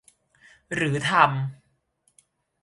[0.73, 1.21] หรือทำ